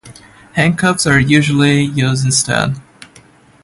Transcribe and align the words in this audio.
Handcuffs 0.53 1.05
are 1.05 1.19
usually 1.19 1.83
used 1.83 2.25
instead. 2.25 2.81